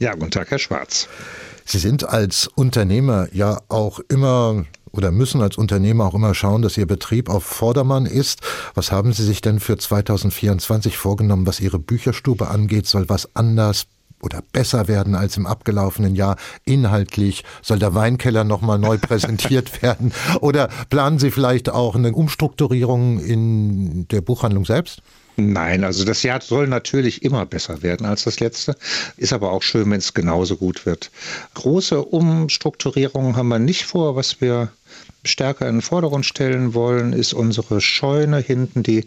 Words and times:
Ja, 0.00 0.14
guten 0.14 0.30
Tag, 0.30 0.50
Herr 0.50 0.58
Schwarz. 0.58 1.08
Sie 1.66 1.76
sind 1.76 2.08
als 2.08 2.46
Unternehmer 2.46 3.28
ja 3.32 3.58
auch 3.68 4.00
immer 4.08 4.64
oder 4.92 5.10
müssen 5.10 5.42
als 5.42 5.58
Unternehmer 5.58 6.06
auch 6.06 6.14
immer 6.14 6.32
schauen, 6.34 6.62
dass 6.62 6.78
Ihr 6.78 6.86
Betrieb 6.86 7.28
auf 7.28 7.44
Vordermann 7.44 8.06
ist. 8.06 8.40
Was 8.74 8.92
haben 8.92 9.12
Sie 9.12 9.26
sich 9.26 9.42
denn 9.42 9.60
für 9.60 9.76
2024 9.76 10.96
vorgenommen, 10.96 11.46
was 11.46 11.60
Ihre 11.60 11.78
Bücherstube 11.78 12.48
angeht? 12.48 12.86
Soll 12.86 13.10
was 13.10 13.36
anders 13.36 13.88
oder 14.22 14.40
besser 14.52 14.88
werden 14.88 15.14
als 15.14 15.36
im 15.36 15.46
abgelaufenen 15.46 16.16
Jahr 16.16 16.36
inhaltlich? 16.64 17.44
Soll 17.60 17.78
der 17.78 17.94
Weinkeller 17.94 18.44
nochmal 18.44 18.78
neu 18.78 18.96
präsentiert 19.02 19.82
werden? 19.82 20.14
Oder 20.40 20.68
planen 20.88 21.18
Sie 21.18 21.30
vielleicht 21.30 21.68
auch 21.68 21.94
eine 21.94 22.12
Umstrukturierung 22.14 23.20
in 23.20 24.08
der 24.08 24.22
Buchhandlung 24.22 24.64
selbst? 24.64 25.02
Nein, 25.40 25.84
also 25.84 26.04
das 26.04 26.22
Jahr 26.22 26.40
soll 26.40 26.66
natürlich 26.66 27.22
immer 27.22 27.46
besser 27.46 27.82
werden 27.82 28.06
als 28.06 28.24
das 28.24 28.40
letzte. 28.40 28.76
Ist 29.16 29.32
aber 29.32 29.52
auch 29.52 29.62
schön, 29.62 29.90
wenn 29.90 29.98
es 29.98 30.14
genauso 30.14 30.56
gut 30.56 30.86
wird. 30.86 31.10
Große 31.54 32.02
Umstrukturierungen 32.02 33.36
haben 33.36 33.48
wir 33.48 33.58
nicht 33.58 33.84
vor. 33.84 34.16
Was 34.16 34.40
wir 34.40 34.70
stärker 35.24 35.68
in 35.68 35.76
den 35.76 35.82
Vordergrund 35.82 36.26
stellen 36.26 36.74
wollen, 36.74 37.12
ist 37.12 37.32
unsere 37.32 37.80
Scheune 37.80 38.38
hinten, 38.38 38.82
die 38.82 39.06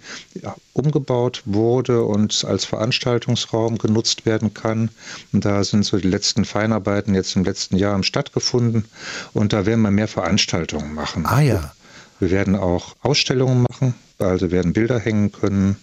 umgebaut 0.73 1.43
wurde 1.45 2.03
und 2.03 2.45
als 2.45 2.65
Veranstaltungsraum 2.65 3.77
genutzt 3.77 4.25
werden 4.25 4.53
kann. 4.53 4.89
Und 5.31 5.45
da 5.45 5.63
sind 5.63 5.85
so 5.85 5.97
die 5.97 6.07
letzten 6.07 6.45
Feinarbeiten 6.45 7.15
jetzt 7.15 7.35
im 7.35 7.43
letzten 7.43 7.77
Jahr 7.77 8.01
stattgefunden 8.03 8.85
und 9.33 9.53
da 9.53 9.65
werden 9.65 9.81
wir 9.81 9.91
mehr 9.91 10.07
Veranstaltungen 10.07 10.93
machen. 10.93 11.25
Ah 11.25 11.41
ja. 11.41 11.73
Wir 12.19 12.31
werden 12.31 12.55
auch 12.55 12.95
Ausstellungen 13.01 13.65
machen, 13.69 13.95
also 14.17 14.51
werden 14.51 14.73
Bilder 14.73 14.99
hängen 14.99 15.31
können. 15.31 15.77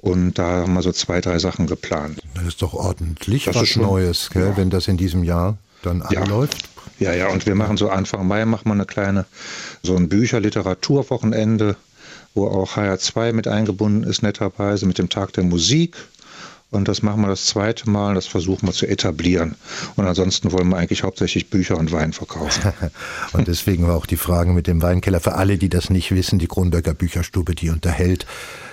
Und 0.00 0.38
da 0.38 0.62
haben 0.62 0.74
wir 0.74 0.82
so 0.82 0.92
zwei, 0.92 1.20
drei 1.20 1.40
Sachen 1.40 1.66
geplant. 1.66 2.20
Das 2.34 2.44
ist 2.44 2.62
doch 2.62 2.72
ordentlich 2.72 3.44
das 3.44 3.56
was 3.56 3.68
schon, 3.68 3.82
Neues, 3.82 4.30
gell, 4.30 4.46
ja. 4.50 4.56
wenn 4.56 4.70
das 4.70 4.86
in 4.86 4.96
diesem 4.96 5.24
Jahr 5.24 5.58
dann 5.82 6.02
anläuft. 6.02 6.68
Ja, 7.00 7.12
ja, 7.12 7.28
und 7.28 7.46
wir 7.46 7.56
machen 7.56 7.76
so 7.76 7.90
Anfang 7.90 8.26
Mai 8.26 8.44
machen 8.44 8.66
wir 8.66 8.72
eine 8.72 8.86
kleine, 8.86 9.26
so 9.82 9.96
ein 9.96 10.08
Bücher-Literaturwochenende, 10.08 11.76
wo 12.34 12.46
auch 12.46 12.76
HR2 12.76 13.32
mit 13.32 13.48
eingebunden 13.48 14.04
ist, 14.04 14.22
netterweise 14.22 14.86
mit 14.86 14.98
dem 14.98 15.08
Tag 15.08 15.32
der 15.32 15.44
Musik. 15.44 15.96
Und 16.70 16.86
das 16.86 17.02
machen 17.02 17.22
wir 17.22 17.28
das 17.28 17.46
zweite 17.46 17.88
Mal, 17.88 18.14
das 18.14 18.26
versuchen 18.26 18.68
wir 18.68 18.74
zu 18.74 18.86
etablieren. 18.86 19.54
Und 19.96 20.06
ansonsten 20.06 20.52
wollen 20.52 20.68
wir 20.68 20.76
eigentlich 20.76 21.02
hauptsächlich 21.02 21.48
Bücher 21.48 21.78
und 21.78 21.92
Wein 21.92 22.12
verkaufen. 22.12 22.72
und 23.32 23.48
deswegen 23.48 23.86
war 23.88 23.96
auch 23.96 24.04
die 24.04 24.18
Frage 24.18 24.52
mit 24.52 24.66
dem 24.66 24.82
Weinkeller 24.82 25.20
für 25.20 25.34
alle, 25.34 25.56
die 25.56 25.70
das 25.70 25.88
nicht 25.88 26.10
wissen, 26.10 26.38
die 26.38 26.46
Kronberger 26.46 26.92
Bücherstube, 26.92 27.54
die 27.54 27.70
unterhält 27.70 28.26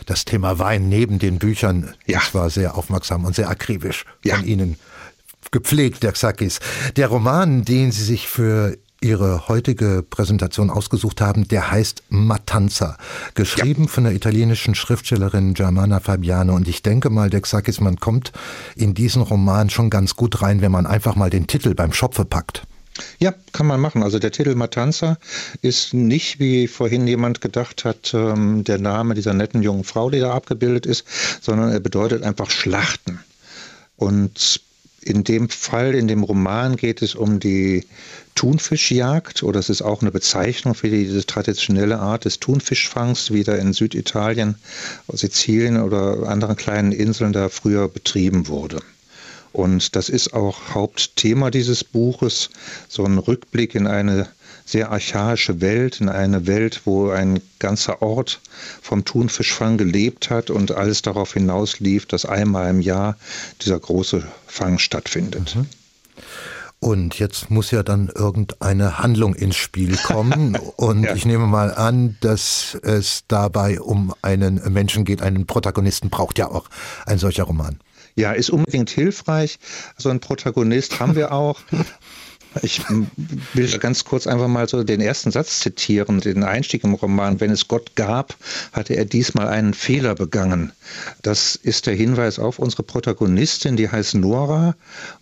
das 0.05 0.25
Thema 0.25 0.59
Wein 0.59 0.89
neben 0.89 1.19
den 1.19 1.39
Büchern. 1.39 1.93
Ja. 2.05 2.19
Das 2.19 2.33
war 2.33 2.49
sehr 2.49 2.77
aufmerksam 2.77 3.23
und 3.23 3.33
sehr 3.35 3.49
akribisch 3.49 4.05
ja. 4.23 4.35
von 4.35 4.45
Ihnen 4.45 4.77
gepflegt, 5.51 6.03
der 6.03 6.11
Xakis. 6.11 6.59
Der 6.97 7.07
Roman, 7.07 7.63
den 7.63 7.93
Sie 7.93 8.03
sich 8.03 8.27
für 8.27 8.77
Ihre 9.05 9.47
heutige 9.47 10.03
Präsentation 10.09 10.71
ausgesucht 10.71 11.21
haben, 11.21 11.47
der 11.47 11.69
heißt 11.69 12.01
Matanza, 12.09 12.97
geschrieben 13.35 13.83
ja. 13.83 13.89
von 13.89 14.05
der 14.05 14.13
italienischen 14.13 14.73
Schriftstellerin 14.73 15.53
Germana 15.53 15.99
Fabiano. 15.99 16.55
Und 16.55 16.67
ich 16.67 16.81
denke 16.81 17.11
mal, 17.11 17.29
der 17.29 17.41
Xakis, 17.41 17.79
man 17.79 17.97
kommt 17.97 18.31
in 18.75 18.95
diesen 18.95 19.21
Roman 19.21 19.69
schon 19.69 19.91
ganz 19.91 20.15
gut 20.15 20.41
rein, 20.41 20.61
wenn 20.61 20.71
man 20.71 20.87
einfach 20.87 21.15
mal 21.15 21.29
den 21.29 21.45
Titel 21.45 21.75
beim 21.75 21.93
Schopfe 21.93 22.25
packt. 22.25 22.63
Ja, 23.19 23.35
kann 23.51 23.67
man 23.67 23.79
machen. 23.79 24.01
Also 24.01 24.17
der 24.17 24.31
Titel 24.31 24.55
Matanza 24.55 25.19
ist 25.61 25.93
nicht, 25.93 26.39
wie 26.39 26.67
vorhin 26.67 27.05
jemand 27.05 27.41
gedacht 27.41 27.85
hat, 27.85 28.11
ähm, 28.15 28.63
der 28.63 28.79
Name 28.79 29.13
dieser 29.13 29.35
netten 29.35 29.61
jungen 29.61 29.83
Frau, 29.83 30.09
die 30.09 30.19
da 30.19 30.33
abgebildet 30.33 30.87
ist, 30.87 31.05
sondern 31.41 31.71
er 31.71 31.79
bedeutet 31.79 32.23
einfach 32.23 32.49
Schlachten. 32.49 33.19
Und 33.97 34.61
in 35.05 35.23
dem 35.23 35.49
Fall, 35.49 35.93
in 35.93 36.07
dem 36.07 36.23
Roman 36.23 36.75
geht 36.75 37.01
es 37.03 37.13
um 37.13 37.39
die 37.39 37.85
Thunfischjagd 38.33 39.43
oder 39.43 39.59
es 39.59 39.69
ist 39.69 39.83
auch 39.83 40.01
eine 40.01 40.11
Bezeichnung 40.11 40.73
für 40.73 40.89
diese 40.89 41.25
traditionelle 41.25 41.99
Art 41.99 42.25
des 42.25 42.39
Thunfischfangs, 42.39 43.31
wie 43.31 43.43
da 43.43 43.55
in 43.55 43.71
Süditalien, 43.71 44.55
Sizilien 45.07 45.79
oder 45.79 46.27
anderen 46.27 46.55
kleinen 46.55 46.91
Inseln 46.91 47.33
da 47.33 47.49
früher 47.49 47.87
betrieben 47.87 48.47
wurde. 48.47 48.81
Und 49.55 49.95
das 49.95 50.09
ist 50.09 50.33
auch 50.33 50.73
Hauptthema 50.73 51.49
dieses 51.49 51.85
Buches, 51.85 52.49
so 52.89 53.05
ein 53.05 53.17
Rückblick 53.17 53.73
in 53.73 53.87
eine 53.87 54.27
sehr 54.65 54.91
archaische 54.91 55.61
Welt, 55.61 56.01
in 56.01 56.09
eine 56.09 56.45
Welt, 56.45 56.81
wo 56.83 57.09
ein 57.09 57.39
ganzer 57.59 58.01
Ort 58.01 58.41
vom 58.81 59.05
Thunfischfang 59.05 59.77
gelebt 59.77 60.29
hat 60.29 60.49
und 60.49 60.73
alles 60.73 61.03
darauf 61.03 61.33
hinauslief, 61.33 62.05
dass 62.05 62.25
einmal 62.25 62.69
im 62.69 62.81
Jahr 62.81 63.15
dieser 63.61 63.79
große 63.79 64.27
Fang 64.45 64.77
stattfindet. 64.77 65.55
Mhm. 65.55 65.67
Und 66.81 67.17
jetzt 67.17 67.49
muss 67.49 67.71
ja 67.71 67.81
dann 67.81 68.09
irgendeine 68.13 68.99
Handlung 68.99 69.35
ins 69.35 69.55
Spiel 69.55 69.95
kommen. 69.95 70.57
Und 70.75 71.03
ja. 71.03 71.15
ich 71.15 71.25
nehme 71.25 71.47
mal 71.47 71.73
an, 71.73 72.17
dass 72.19 72.77
es 72.83 73.23
dabei 73.29 73.79
um 73.79 74.13
einen 74.21 74.61
Menschen 74.73 75.05
geht. 75.05 75.21
Einen 75.21 75.47
Protagonisten 75.47 76.09
braucht 76.09 76.37
ja 76.37 76.49
auch 76.49 76.67
ein 77.05 77.17
solcher 77.17 77.45
Roman. 77.45 77.79
Ja, 78.15 78.31
ist 78.31 78.49
unbedingt 78.49 78.89
hilfreich. 78.89 79.59
So 79.97 80.09
einen 80.09 80.21
Protagonist 80.21 80.99
haben 80.99 81.15
wir 81.15 81.31
auch. 81.33 81.59
Ich 82.61 82.81
will 83.53 83.77
ganz 83.79 84.05
kurz 84.05 84.27
einfach 84.27 84.47
mal 84.47 84.69
so 84.69 84.83
den 84.83 85.01
ersten 85.01 85.31
Satz 85.31 85.59
zitieren, 85.59 86.21
den 86.21 86.43
Einstieg 86.43 86.85
im 86.85 86.93
Roman. 86.93 87.41
Wenn 87.41 87.51
es 87.51 87.67
Gott 87.67 87.95
gab, 87.95 88.35
hatte 88.71 88.95
er 88.95 89.03
diesmal 89.03 89.49
einen 89.49 89.73
Fehler 89.73 90.15
begangen. 90.15 90.71
Das 91.21 91.55
ist 91.55 91.85
der 91.85 91.95
Hinweis 91.95 92.39
auf 92.39 92.59
unsere 92.59 92.83
Protagonistin, 92.83 93.75
die 93.75 93.89
heißt 93.89 94.15
Nora. 94.15 94.75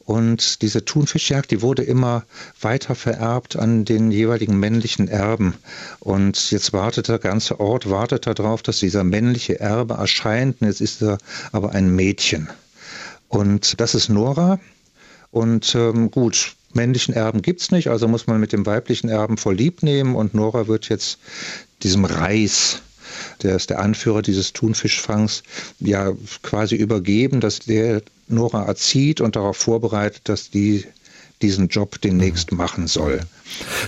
Und 0.06 0.62
diese 0.62 0.86
Thunfischjagd, 0.86 1.50
die 1.50 1.62
wurde 1.64 1.82
immer 1.82 2.24
weiter 2.62 2.94
vererbt 2.94 3.56
an 3.56 3.84
den 3.84 4.12
jeweiligen 4.12 4.60
männlichen 4.60 5.08
Erben. 5.08 5.56
Und 6.00 6.52
jetzt 6.52 6.72
wartet 6.72 7.08
der 7.08 7.20
ganze 7.20 7.60
Ort, 7.60 7.90
wartet 7.90 8.28
darauf, 8.28 8.62
dass 8.62 8.78
dieser 8.78 9.04
männliche 9.04 9.60
Erbe 9.60 9.96
erscheint. 9.96 10.62
Und 10.62 10.68
jetzt 10.68 10.82
ist 10.82 11.02
er 11.02 11.18
aber 11.52 11.72
ein 11.72 11.96
Mädchen. 11.96 12.50
Und 13.34 13.80
das 13.82 13.96
ist 13.96 14.10
Nora. 14.10 14.60
Und 15.32 15.74
ähm, 15.74 16.12
gut, 16.12 16.56
männlichen 16.74 17.16
Erben 17.16 17.42
gibt 17.42 17.62
es 17.62 17.72
nicht, 17.72 17.88
also 17.88 18.08
muss 18.08 18.28
man 18.28 18.40
mit 18.40 18.54
dem 18.54 18.68
weiblichen 18.68 19.10
Erben 19.10 19.38
voll 19.38 19.56
lieb 19.56 19.82
nehmen 19.82 20.16
und 20.16 20.36
Nora 20.36 20.68
wird 20.68 20.88
jetzt 20.90 21.18
diesem 21.82 22.06
Reis, 22.06 22.84
der 23.42 23.56
ist 23.56 23.72
der 23.72 23.80
Anführer 23.80 24.22
dieses 24.22 24.54
Thunfischfangs, 24.54 25.42
ja 25.80 26.12
quasi 26.44 26.76
übergeben, 26.76 27.42
dass 27.42 27.60
der 27.60 28.04
Nora 28.28 28.66
erzieht 28.66 29.20
und 29.20 29.36
darauf 29.36 29.58
vorbereitet, 29.58 30.22
dass 30.26 30.52
die 30.52 30.86
diesen 31.44 31.68
Job 31.68 32.02
demnächst 32.02 32.52
mhm. 32.52 32.58
machen 32.58 32.88
soll. 32.88 33.20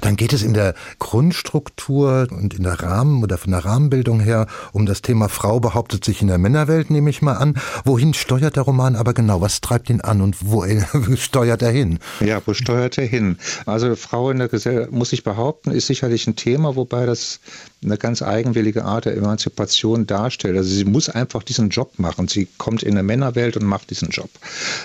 Dann 0.01 0.15
geht 0.15 0.33
es 0.33 0.43
in 0.43 0.53
der 0.53 0.75
Grundstruktur 0.99 2.27
und 2.29 2.53
in 2.53 2.63
der 2.63 2.79
Rahmen 2.81 3.23
oder 3.23 3.37
von 3.37 3.51
der 3.51 3.65
Rahmenbildung 3.65 4.19
her 4.19 4.47
um 4.73 4.85
das 4.85 5.01
Thema 5.01 5.29
Frau 5.29 5.59
behauptet 5.59 6.05
sich 6.05 6.21
in 6.21 6.27
der 6.27 6.37
Männerwelt, 6.37 6.89
nehme 6.89 7.09
ich 7.09 7.21
mal 7.21 7.33
an. 7.33 7.55
Wohin 7.83 8.13
steuert 8.13 8.57
der 8.57 8.63
Roman 8.63 8.95
aber 8.95 9.13
genau? 9.13 9.41
Was 9.41 9.61
treibt 9.61 9.89
ihn 9.89 10.01
an 10.01 10.21
und 10.21 10.37
wo 10.41 10.65
steuert 11.15 11.61
er 11.61 11.71
hin? 11.71 11.99
Ja, 12.19 12.41
wo 12.45 12.53
steuert 12.53 12.97
er 12.97 13.05
hin? 13.05 13.37
Also 13.65 13.95
Frau 13.95 14.29
in 14.29 14.37
der 14.37 14.49
Gesellschaft, 14.49 14.91
muss 14.91 15.13
ich 15.13 15.23
behaupten, 15.23 15.71
ist 15.71 15.87
sicherlich 15.87 16.27
ein 16.27 16.35
Thema, 16.35 16.75
wobei 16.75 17.05
das 17.05 17.39
eine 17.83 17.97
ganz 17.97 18.21
eigenwillige 18.21 18.83
Art 18.83 19.05
der 19.05 19.15
Emanzipation 19.15 20.07
darstellt. 20.07 20.57
Also 20.57 20.69
sie 20.69 20.85
muss 20.85 21.09
einfach 21.09 21.43
diesen 21.43 21.69
Job 21.69 21.93
machen. 21.97 22.27
Sie 22.27 22.47
kommt 22.57 22.83
in 22.83 22.95
der 22.95 23.03
Männerwelt 23.03 23.57
und 23.57 23.65
macht 23.65 23.89
diesen 23.89 24.09
Job. 24.09 24.29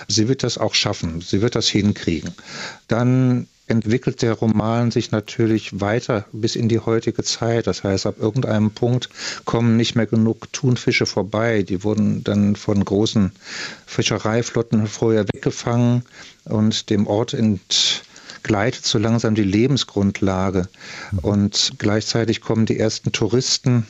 Sie 0.07 0.27
wird 0.27 0.43
das 0.43 0.57
auch 0.57 0.73
schaffen. 0.73 1.21
Sie 1.21 1.41
wird 1.41 1.55
das 1.55 1.67
hinkriegen. 1.67 2.33
Dann 2.87 3.47
entwickelt 3.71 4.21
der 4.21 4.33
Roman 4.33 4.91
sich 4.91 5.11
natürlich 5.11 5.79
weiter 5.79 6.25
bis 6.33 6.55
in 6.55 6.67
die 6.67 6.79
heutige 6.79 7.23
Zeit. 7.23 7.67
Das 7.67 7.83
heißt, 7.83 8.05
ab 8.05 8.15
irgendeinem 8.19 8.71
Punkt 8.71 9.09
kommen 9.45 9.77
nicht 9.77 9.95
mehr 9.95 10.05
genug 10.05 10.51
Thunfische 10.51 11.05
vorbei. 11.05 11.63
Die 11.63 11.83
wurden 11.83 12.23
dann 12.23 12.57
von 12.57 12.83
großen 12.83 13.31
Fischereiflotten 13.85 14.87
vorher 14.87 15.25
weggefangen 15.33 16.03
und 16.43 16.89
dem 16.89 17.07
Ort 17.07 17.33
entgleitet 17.33 18.85
so 18.85 18.97
langsam 18.97 19.35
die 19.35 19.43
Lebensgrundlage. 19.43 20.67
Mhm. 21.11 21.19
Und 21.19 21.71
gleichzeitig 21.77 22.41
kommen 22.41 22.65
die 22.65 22.77
ersten 22.77 23.13
Touristen 23.13 23.87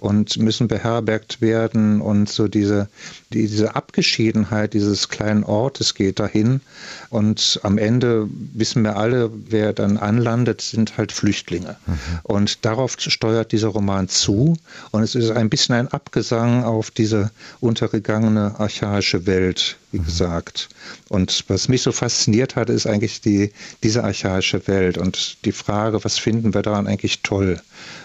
und 0.00 0.38
müssen 0.38 0.66
beherbergt 0.66 1.42
werden 1.42 2.00
und 2.00 2.28
so 2.30 2.48
diese, 2.48 2.88
die, 3.34 3.46
diese 3.46 3.76
Abgeschiedenheit 3.76 4.72
dieses 4.72 5.10
kleinen 5.10 5.44
Ortes 5.44 5.94
geht 5.94 6.18
dahin 6.18 6.62
und 7.10 7.60
am 7.62 7.76
Ende 7.76 8.26
wissen 8.54 8.82
wir 8.82 8.96
alle, 8.96 9.30
wer 9.50 9.74
dann 9.74 9.98
anlandet, 9.98 10.62
sind 10.62 10.96
halt 10.96 11.12
Flüchtlinge. 11.12 11.76
Mhm. 11.86 11.94
Und 12.22 12.64
darauf 12.64 12.96
steuert 12.98 13.52
dieser 13.52 13.68
Roman 13.68 14.08
zu 14.08 14.56
und 14.90 15.02
es 15.02 15.14
ist 15.14 15.30
ein 15.32 15.50
bisschen 15.50 15.74
ein 15.74 15.88
Abgesang 15.88 16.64
auf 16.64 16.90
diese 16.90 17.30
untergegangene 17.60 18.58
archaische 18.58 19.26
Welt, 19.26 19.76
wie 19.92 19.98
mhm. 19.98 20.04
gesagt. 20.04 20.68
Und 21.08 21.44
was 21.48 21.68
mich 21.68 21.82
so 21.82 21.92
fasziniert 21.92 22.56
hat, 22.56 22.70
ist 22.70 22.86
eigentlich 22.86 23.20
die, 23.20 23.52
diese 23.82 24.04
archaische 24.04 24.66
Welt 24.66 24.98
und 24.98 25.44
die 25.44 25.52
Frage, 25.52 26.04
was 26.04 26.18
finden 26.18 26.54
wir 26.54 26.62
daran 26.62 26.86
eigentlich 26.86 27.22
toll? 27.22 27.60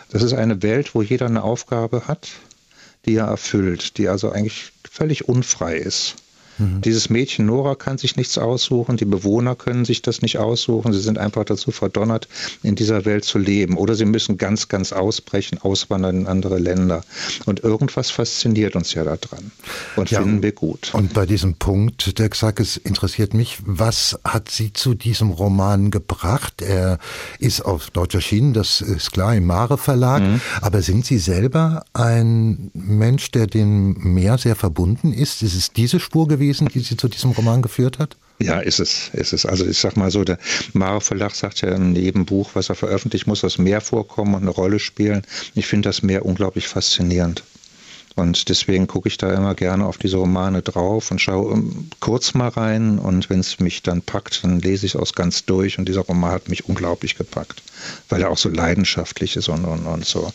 Das 0.10 0.24
ist 0.24 0.34
eine 0.34 0.62
Welt, 0.62 0.96
wo 0.96 1.02
jeder 1.02 1.26
eine 1.26 1.44
Aufgabe 1.44 2.08
hat, 2.08 2.30
die 3.06 3.16
er 3.16 3.28
erfüllt, 3.28 3.98
die 3.98 4.08
also 4.08 4.32
eigentlich 4.32 4.72
völlig 4.90 5.28
unfrei 5.28 5.78
ist. 5.78 6.16
Mhm. 6.58 6.82
Dieses 6.82 7.10
Mädchen 7.10 7.46
Nora 7.46 7.76
kann 7.76 7.98
sich 7.98 8.16
nichts 8.16 8.38
aussuchen, 8.38 8.98
die 8.98 9.06
Bewohner 9.06 9.56
können 9.56 9.86
sich 9.86 10.02
das 10.02 10.22
nicht 10.22 10.38
aussuchen, 10.38 10.94
sie 10.94 11.00
sind 11.00 11.18
einfach 11.18 11.44
dazu 11.46 11.72
verdonnert, 11.72 12.28
in 12.64 12.76
dieser 12.76 13.06
Welt 13.06 13.26
zu 13.26 13.38
leben. 13.38 13.78
Oder 13.78 13.96
sie 13.96 14.06
müssen 14.06 14.38
ganz, 14.38 14.68
ganz 14.68 14.94
ausbrechen, 14.94 15.60
auswandern 15.62 16.22
in 16.22 16.28
andere 16.28 16.60
Länder. 16.60 17.04
Und 17.46 17.64
irgendwas 17.64 18.10
fasziniert 18.12 18.76
uns 18.76 18.94
ja 18.94 19.04
daran 19.04 19.52
und 19.96 20.12
ja, 20.12 20.22
finden 20.22 20.42
wir 20.42 20.52
gut. 20.52 20.94
Und 20.94 21.14
bei 21.14 21.26
diesem 21.26 21.56
Punkt, 21.56 22.18
der 22.20 22.30
gesagt, 22.30 22.60
es 22.60 22.78
interessiert 22.78 23.34
mich, 23.34 23.58
was 23.66 24.18
hat 24.24 24.50
Sie 24.50 24.74
zu 24.74 24.94
diesem 24.94 25.32
Roman 25.32 25.92
gebracht? 25.92 26.62
Er 26.62 27.00
ist 27.40 27.62
auf 27.62 27.90
Deutsch 27.90 28.16
erschienen, 28.16 28.54
das 28.54 28.82
ist 28.82 29.12
klar, 29.12 29.36
im 29.36 29.46
Mare 29.46 29.78
Verlag. 29.78 30.22
Mhm. 30.22 30.42
Aber 30.62 30.82
sind 30.82 31.06
Sie 31.06 31.18
selber 31.18 31.84
ein 31.94 32.72
Mensch, 32.74 33.32
der 33.32 33.48
dem 33.48 33.94
Meer 34.00 34.38
sehr 34.38 34.56
verbunden 34.56 35.14
ist? 35.14 35.44
Ist 35.44 35.56
es 35.56 35.72
diese 35.72 36.00
Spur 36.00 36.28
gewesen, 36.28 36.45
die 36.54 36.80
Sie 36.80 36.98
zu 36.98 37.08
diesem 37.08 37.32
Roman 37.32 37.62
geführt 37.62 38.00
hat? 38.00 38.16
Ja, 38.40 38.60
ist 38.60 38.80
es, 38.80 39.10
ist 39.14 39.32
es. 39.32 39.46
Also 39.46 39.66
ich 39.66 39.78
sag 39.78 39.96
mal 39.96 40.12
so, 40.12 40.24
der 40.24 40.38
Mare 40.74 41.00
Verlag 41.00 41.34
sagt 41.36 41.62
ja 41.62 41.70
in 41.70 41.96
jedem 41.96 42.26
Buch, 42.26 42.52
was 42.54 42.70
er 42.70 42.76
veröffentlicht, 42.76 43.28
muss 43.28 43.42
das 43.42 43.58
Meer 43.58 43.80
vorkommen 43.80 44.36
und 44.36 44.42
eine 44.42 44.52
Rolle 44.52 44.80
spielen. 44.80 45.22
Ich 45.54 45.68
finde 45.68 45.90
das 45.90 46.04
Meer 46.04 46.26
unglaublich 46.26 46.68
faszinierend. 46.68 47.44
Und 48.16 48.48
deswegen 48.48 48.88
gucke 48.88 49.10
ich 49.10 49.18
da 49.18 49.34
immer 49.34 49.56
gerne 49.56 49.86
auf 49.86 49.98
diese 49.98 50.18
Romane 50.18 50.62
drauf 50.62 51.12
und 51.12 51.20
schaue 51.20 51.54
ähm, 51.54 51.90
kurz 52.00 52.34
mal 52.34 52.48
rein. 52.48 52.98
Und 52.98 53.30
wenn 53.30 53.42
es 53.42 53.60
mich 53.60 53.84
dann 53.84 54.02
packt, 54.02 54.44
dann 54.44 54.60
lese 54.60 54.86
ich 54.86 54.96
es 54.96 55.00
aus 55.00 55.14
ganz 55.14 55.46
durch. 55.46 55.78
Und 55.78 55.90
dieser 55.90 56.02
Roman 56.02 56.32
hat 56.32 56.48
mich 56.48 56.68
unglaublich 56.68 57.18
gepackt, 57.18 57.62
weil 58.08 58.22
er 58.22 58.32
auch 58.32 58.38
so 58.38 58.50
leidenschaftlich 58.50 59.36
ist 59.36 59.50
und, 59.50 59.66
und, 59.66 59.86
und 59.86 60.06
so 60.06 60.32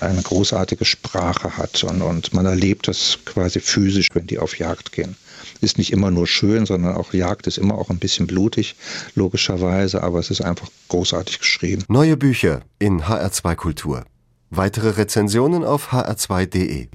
eine 0.00 0.22
großartige 0.22 0.84
Sprache 0.84 1.56
hat. 1.56 1.82
Und, 1.82 2.02
und 2.02 2.32
man 2.32 2.46
erlebt 2.46 2.86
das 2.86 3.18
quasi 3.24 3.58
physisch, 3.58 4.08
wenn 4.14 4.28
die 4.28 4.38
auf 4.38 4.56
Jagd 4.58 4.92
gehen. 4.92 5.16
Ist 5.60 5.78
nicht 5.78 5.92
immer 5.92 6.10
nur 6.10 6.26
schön, 6.26 6.66
sondern 6.66 6.96
auch 6.96 7.12
Jagd 7.12 7.46
ist 7.46 7.58
immer 7.58 7.76
auch 7.76 7.90
ein 7.90 7.98
bisschen 7.98 8.26
blutig, 8.26 8.76
logischerweise. 9.14 10.02
Aber 10.02 10.18
es 10.18 10.30
ist 10.30 10.40
einfach 10.40 10.68
großartig 10.88 11.38
geschrieben. 11.38 11.84
Neue 11.88 12.16
Bücher 12.16 12.62
in 12.78 13.02
HR2 13.02 13.54
Kultur. 13.54 14.04
Weitere 14.50 14.90
Rezensionen 14.90 15.64
auf 15.64 15.92
hr2.de 15.92 16.86